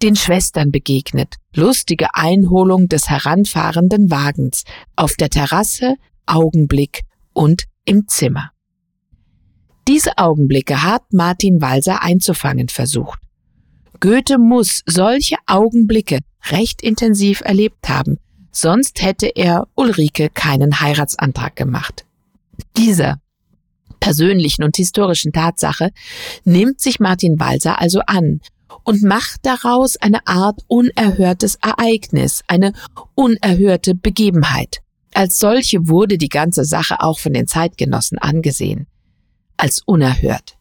[0.01, 4.63] den Schwestern begegnet, lustige Einholung des heranfahrenden Wagens,
[4.95, 8.51] auf der Terrasse, Augenblick und im Zimmer.
[9.87, 13.19] Diese Augenblicke hat Martin Walser einzufangen versucht.
[13.99, 18.17] Goethe muss solche Augenblicke recht intensiv erlebt haben,
[18.55, 22.05] sonst hätte er Ulrike keinen Heiratsantrag gemacht.
[22.77, 23.19] Dieser
[23.99, 25.91] persönlichen und historischen Tatsache
[26.43, 28.41] nimmt sich Martin Walser also an
[28.83, 32.73] und macht daraus eine Art unerhörtes Ereignis, eine
[33.15, 34.81] unerhörte Begebenheit.
[35.13, 38.87] Als solche wurde die ganze Sache auch von den Zeitgenossen angesehen.
[39.57, 40.57] Als unerhört.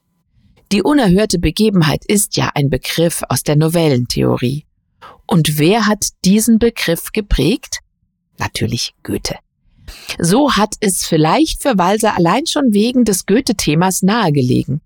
[0.71, 4.67] Die unerhörte Begebenheit ist ja ein Begriff aus der Novellentheorie.
[5.27, 7.82] Und wer hat diesen Begriff geprägt?
[8.43, 9.37] Natürlich Goethe.
[10.19, 14.81] So hat es vielleicht für Walser allein schon wegen des Goethe-Themas nahegelegen,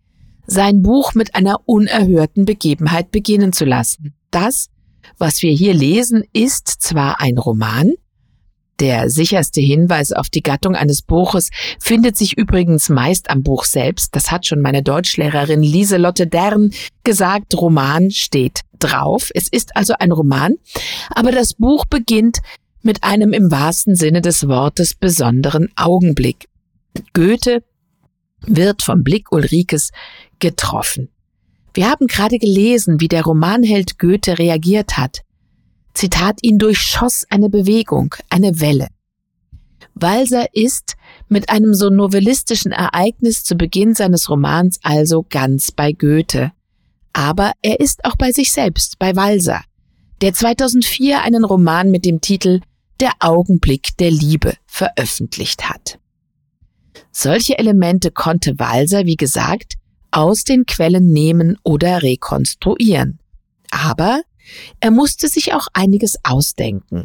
[0.47, 4.15] sein Buch mit einer unerhörten Begebenheit beginnen zu lassen.
[4.31, 4.69] Das,
[5.17, 7.95] was wir hier lesen, ist zwar ein Roman,
[8.79, 11.49] der sicherste Hinweis auf die Gattung eines Buches
[11.81, 14.15] findet sich übrigens meist am Buch selbst.
[14.15, 17.59] Das hat schon meine Deutschlehrerin Lieselotte Dern gesagt.
[17.59, 19.31] Roman steht drauf.
[19.35, 20.57] Es ist also ein Roman.
[21.09, 22.41] Aber das Buch beginnt
[22.87, 26.49] mit einem im wahrsten Sinne des Wortes besonderen Augenblick.
[27.13, 27.63] Goethe
[28.47, 29.91] wird vom Blick Ulrikes
[30.39, 31.11] getroffen.
[31.75, 35.21] Wir haben gerade gelesen, wie der Romanheld Goethe reagiert hat.
[35.93, 38.89] Zitat, ihn durchschoss eine Bewegung, eine Welle.
[39.95, 40.95] Walser ist
[41.29, 46.53] mit einem so novellistischen Ereignis zu Beginn seines Romans also ganz bei Goethe.
[47.13, 49.63] Aber er ist auch bei sich selbst, bei Walser,
[50.21, 52.61] der 2004 einen Roman mit dem Titel
[53.01, 55.99] Der Augenblick der Liebe veröffentlicht hat.
[57.13, 59.75] Solche Elemente konnte Walser, wie gesagt,
[60.11, 63.19] aus den Quellen nehmen oder rekonstruieren.
[63.71, 64.23] Aber
[64.81, 67.05] er musste sich auch einiges ausdenken.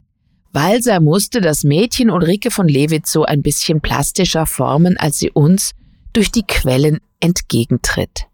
[0.53, 5.71] Walser musste das Mädchen Ulrike von Lewitz so ein bisschen plastischer formen, als sie uns
[6.13, 8.27] durch die Quellen entgegentritt.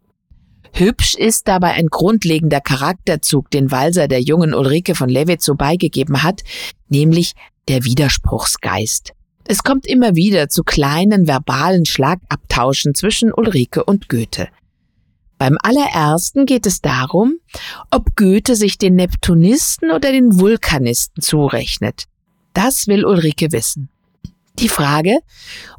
[0.79, 6.43] Hübsch ist dabei ein grundlegender Charakterzug, den Walser der jungen Ulrike von Lewitzow beigegeben hat,
[6.87, 7.33] nämlich
[7.67, 9.13] der Widerspruchsgeist.
[9.45, 14.49] Es kommt immer wieder zu kleinen verbalen Schlagabtauschen zwischen Ulrike und Goethe.
[15.39, 17.37] Beim allerersten geht es darum,
[17.89, 22.03] ob Goethe sich den Neptunisten oder den Vulkanisten zurechnet.
[22.53, 23.89] Das will Ulrike wissen.
[24.59, 25.19] Die Frage,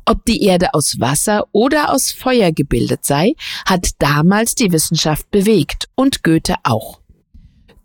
[0.05, 3.35] ob die Erde aus Wasser oder aus Feuer gebildet sei,
[3.67, 7.01] hat damals die Wissenschaft bewegt und Goethe auch.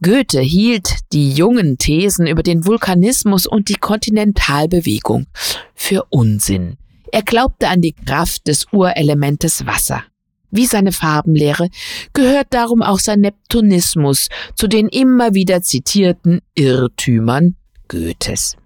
[0.04, 5.28] Goethe hielt die jungen Thesen über den Vulkanismus und die Kontinentalbewegung
[5.74, 6.78] für Unsinn.
[7.12, 10.04] Er glaubte an die Kraft des Urelementes Wasser.
[10.52, 11.70] Wie seine Farbenlehre
[12.14, 17.56] gehört darum auch sein Neptunismus zu den immer wieder zitierten Irrtümern
[17.88, 18.58] Goethes.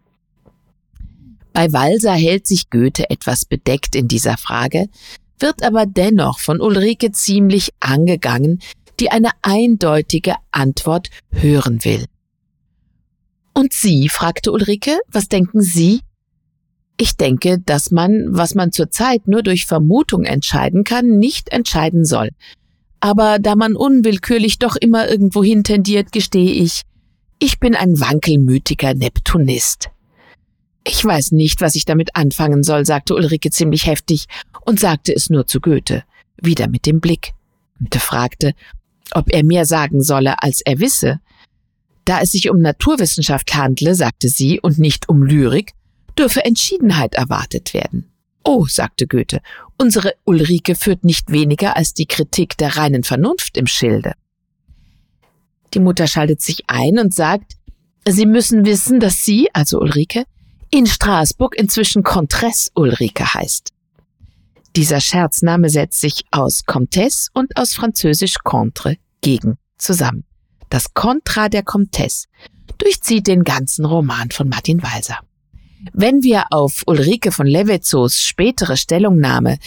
[1.58, 4.90] Bei Walser hält sich Goethe etwas bedeckt in dieser Frage,
[5.40, 8.60] wird aber dennoch von Ulrike ziemlich angegangen,
[9.00, 12.06] die eine eindeutige Antwort hören will.
[13.56, 14.08] Und Sie?
[14.08, 16.02] fragte Ulrike, was denken Sie?
[16.96, 22.30] Ich denke, dass man, was man zurzeit nur durch Vermutung entscheiden kann, nicht entscheiden soll.
[23.00, 26.84] Aber da man unwillkürlich doch immer irgendwohin tendiert, gestehe ich,
[27.40, 29.90] ich bin ein wankelmütiger Neptunist.
[30.90, 34.26] Ich weiß nicht, was ich damit anfangen soll, sagte Ulrike ziemlich heftig
[34.66, 36.06] und sagte es nur zu Goethe,
[36.42, 37.34] wieder mit dem Blick.
[37.78, 38.54] Goethe fragte,
[39.12, 41.20] ob er mehr sagen solle, als er wisse.
[42.06, 45.74] Da es sich um Naturwissenschaft handle, sagte sie, und nicht um Lyrik,
[46.18, 48.10] dürfe Entschiedenheit erwartet werden.
[48.46, 49.42] Oh, sagte Goethe,
[49.78, 54.14] unsere Ulrike führt nicht weniger als die Kritik der reinen Vernunft im Schilde.
[55.74, 57.58] Die Mutter schaltet sich ein und sagt,
[58.08, 60.24] Sie müssen wissen, dass sie, also Ulrike,
[60.72, 63.72] in Straßburg inzwischen Contresse Ulrike heißt.
[64.76, 70.24] Dieser Scherzname setzt sich aus Comtesse und aus Französisch contre, gegen, zusammen.
[70.70, 72.28] Das Contra der Comtesse
[72.78, 75.20] durchzieht den ganzen Roman von Martin Walser.
[75.94, 79.58] Wenn wir auf Ulrike von Levetzows spätere Stellungnahme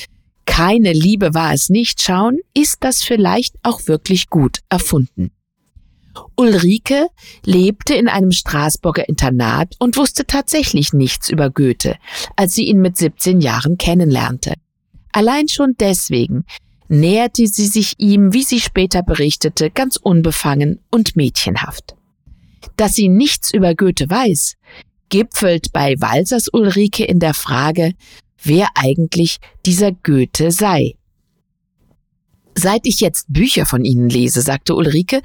[0.46, 5.30] keine Liebe war es nicht schauen, ist das vielleicht auch wirklich gut erfunden.
[6.37, 7.09] Ulrike
[7.45, 11.97] lebte in einem Straßburger Internat und wusste tatsächlich nichts über Goethe,
[12.37, 14.55] als sie ihn mit 17 Jahren kennenlernte.
[15.13, 16.45] Allein schon deswegen
[16.89, 21.95] näherte sie sich ihm, wie sie später berichtete, ganz unbefangen und mädchenhaft.
[22.77, 24.57] Dass sie nichts über Goethe weiß,
[25.09, 27.93] gipfelt bei Walsers Ulrike in der Frage,
[28.43, 30.95] wer eigentlich dieser Goethe sei.
[32.57, 35.23] Seit ich jetzt Bücher von Ihnen lese, sagte Ulrike,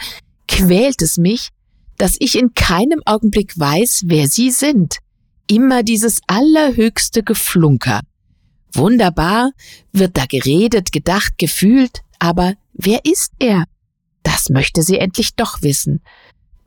[0.47, 1.49] quält es mich,
[1.97, 4.97] dass ich in keinem Augenblick weiß, wer Sie sind.
[5.47, 8.01] Immer dieses allerhöchste Geflunker.
[8.73, 9.51] Wunderbar
[9.93, 13.65] wird da geredet, gedacht, gefühlt, aber wer ist er?
[14.23, 16.01] Das möchte sie endlich doch wissen.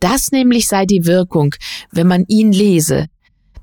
[0.01, 1.55] Das nämlich sei die Wirkung,
[1.91, 3.07] wenn man ihn lese,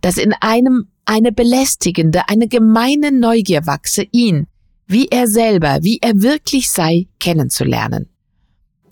[0.02, 4.48] dass in einem eine belästigende, eine gemeine Neugier wachse, ihn,
[4.86, 8.10] wie er selber, wie er wirklich sei, kennenzulernen.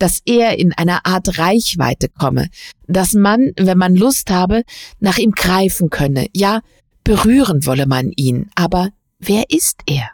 [0.03, 2.49] Dass er in einer Art Reichweite komme,
[2.87, 4.63] dass man, wenn man Lust habe,
[4.99, 6.59] nach ihm greifen könne, ja,
[7.05, 8.89] berühren wolle man ihn, aber
[9.19, 10.09] wer ist er?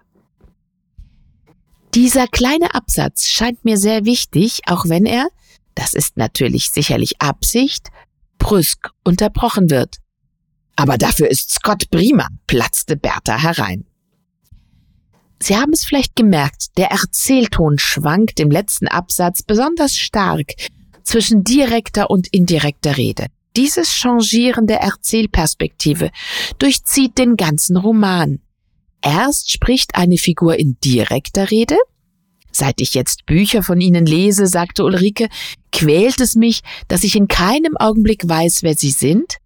[1.95, 5.27] Dieser kleine Absatz scheint mir sehr wichtig, auch wenn er,
[5.73, 7.87] das ist natürlich sicherlich Absicht,
[8.37, 9.95] brüsk unterbrochen wird.
[10.75, 13.88] Aber dafür ist Scott prima, platzte Bertha herein.
[15.41, 20.53] Sie haben es vielleicht gemerkt, der Erzählton schwankt im letzten Absatz besonders stark
[21.03, 23.27] zwischen direkter und indirekter Rede.
[23.55, 26.11] Dieses Changieren der Erzählperspektive
[26.59, 28.39] durchzieht den ganzen Roman.
[29.01, 31.77] Erst spricht eine Figur in direkter Rede.
[32.51, 35.29] Seit ich jetzt Bücher von Ihnen lese, sagte Ulrike,
[35.71, 39.37] quält es mich, dass ich in keinem Augenblick weiß, wer Sie sind.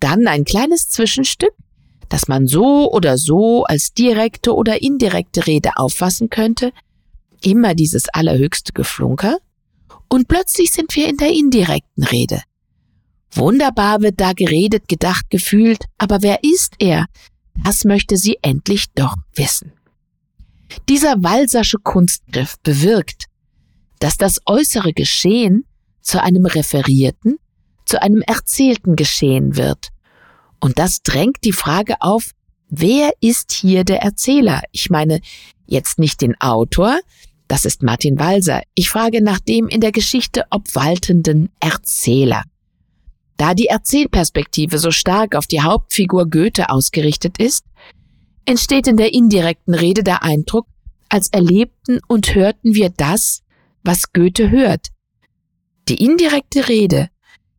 [0.00, 1.54] Dann ein kleines Zwischenstück,
[2.08, 6.72] das man so oder so als direkte oder indirekte Rede auffassen könnte.
[7.42, 9.38] Immer dieses allerhöchste Geflunker.
[10.08, 12.42] Und plötzlich sind wir in der indirekten Rede.
[13.30, 17.06] Wunderbar wird da geredet, gedacht, gefühlt, aber wer ist er?
[17.64, 19.72] Das möchte sie endlich doch wissen.
[20.88, 23.26] Dieser walsersche Kunstgriff bewirkt,
[23.98, 25.64] dass das äußere Geschehen
[26.00, 27.36] zu einem referierten,
[27.84, 29.88] zu einem erzählten Geschehen wird.
[30.60, 32.32] Und das drängt die Frage auf,
[32.68, 34.62] wer ist hier der Erzähler?
[34.72, 35.20] Ich meine
[35.66, 36.98] jetzt nicht den Autor,
[37.46, 38.62] das ist Martin Walser.
[38.74, 42.44] Ich frage nach dem in der Geschichte obwaltenden Erzähler.
[43.36, 47.64] Da die Erzählperspektive so stark auf die Hauptfigur Goethe ausgerichtet ist,
[48.44, 50.66] entsteht in der indirekten Rede der Eindruck,
[51.08, 53.42] als erlebten und hörten wir das,
[53.82, 54.88] was Goethe hört.
[55.88, 57.08] Die indirekte Rede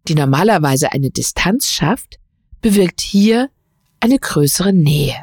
[0.09, 2.19] die normalerweise eine Distanz schafft,
[2.61, 3.49] bewirkt hier
[3.99, 5.15] eine größere Nähe.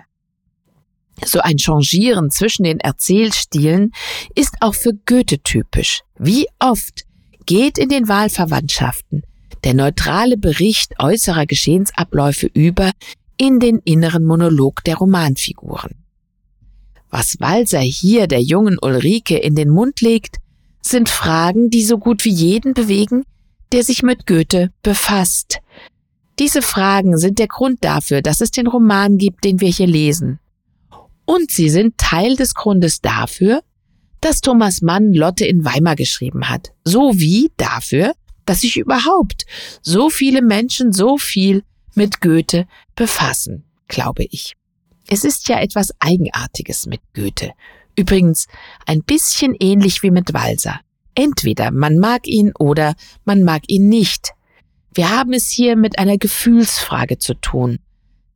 [1.25, 3.93] So ein Changieren zwischen den Erzählstilen
[4.35, 6.03] ist auch für Goethe typisch.
[6.19, 7.05] Wie oft
[7.47, 9.23] geht in den Wahlverwandtschaften
[9.65, 12.93] der neutrale Bericht äußerer Geschehensabläufe über
[13.37, 16.05] in den inneren Monolog der Romanfiguren.
[17.11, 20.37] Was Walser hier der jungen Ulrike in den Mund legt,
[20.83, 23.25] sind Fragen, die so gut wie jeden bewegen,
[23.73, 25.59] der sich mit Goethe befasst.
[26.39, 30.39] Diese Fragen sind der Grund dafür, dass es den Roman gibt, den wir hier lesen.
[31.25, 33.63] Und sie sind Teil des Grundes dafür,
[34.21, 38.13] dass Thomas Mann Lotte in Weimar geschrieben hat, sowie dafür,
[38.45, 39.45] dass sich überhaupt
[39.83, 41.65] so viele Menschen so viel
[41.95, 44.55] mit Goethe befassen, glaube ich.
[45.09, 47.53] Es ist ja etwas Eigenartiges mit Goethe.
[47.97, 48.47] Übrigens
[48.87, 50.81] ein bisschen ähnlich wie mit Walser.
[51.15, 54.33] Entweder man mag ihn oder man mag ihn nicht.
[54.97, 57.81] Wir haben es hier mit einer Gefühlsfrage zu tun.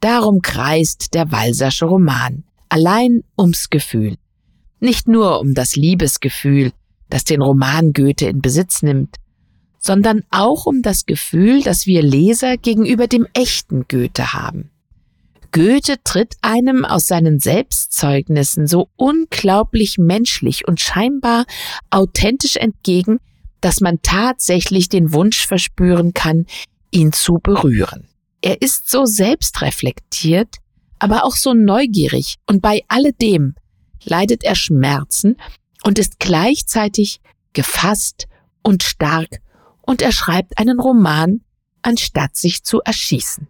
[0.00, 2.44] Darum kreist der Walsersche Roman.
[2.68, 4.16] Allein ums Gefühl.
[4.78, 6.72] Nicht nur um das Liebesgefühl,
[7.08, 9.16] das den Roman Goethe in Besitz nimmt,
[9.78, 14.70] sondern auch um das Gefühl, das wir Leser gegenüber dem echten Goethe haben.
[15.52, 21.46] Goethe tritt einem aus seinen Selbstzeugnissen so unglaublich menschlich und scheinbar
[21.88, 23.18] authentisch entgegen,
[23.60, 26.46] dass man tatsächlich den Wunsch verspüren kann,
[26.90, 28.08] ihn zu berühren.
[28.42, 30.56] Er ist so selbstreflektiert,
[30.98, 33.54] aber auch so neugierig und bei alledem
[34.04, 35.36] leidet er Schmerzen
[35.82, 37.20] und ist gleichzeitig
[37.52, 38.28] gefasst
[38.62, 39.40] und stark
[39.82, 41.40] und er schreibt einen Roman,
[41.82, 43.48] anstatt sich zu erschießen.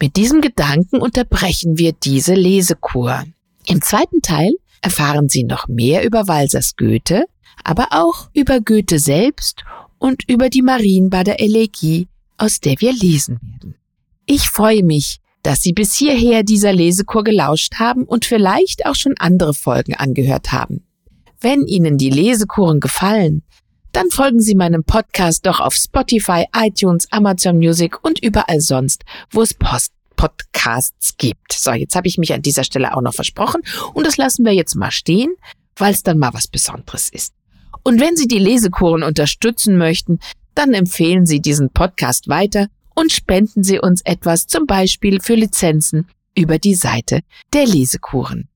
[0.00, 3.24] Mit diesem Gedanken unterbrechen wir diese Lesekur.
[3.66, 7.24] Im zweiten Teil erfahren Sie noch mehr über Walsers Goethe,
[7.64, 9.64] aber auch über Goethe selbst
[9.98, 13.74] und über die Marienbader Elegie, aus der wir lesen werden.
[14.26, 19.14] Ich freue mich, dass Sie bis hierher dieser Lesekur gelauscht haben und vielleicht auch schon
[19.18, 20.84] andere Folgen angehört haben.
[21.40, 23.42] Wenn Ihnen die Lesekuren gefallen,
[23.92, 29.42] dann folgen Sie meinem Podcast doch auf Spotify, iTunes, Amazon Music und überall sonst, wo
[29.42, 31.52] es Post Podcasts gibt.
[31.52, 33.62] So, jetzt habe ich mich an dieser Stelle auch noch versprochen
[33.94, 35.32] und das lassen wir jetzt mal stehen,
[35.76, 37.32] weil es dann mal was Besonderes ist.
[37.82, 40.18] Und wenn Sie die Lesekuren unterstützen möchten,
[40.54, 46.06] dann empfehlen Sie diesen Podcast weiter und spenden Sie uns etwas, zum Beispiel für Lizenzen
[46.36, 47.20] über die Seite
[47.52, 48.48] der Lesekuren.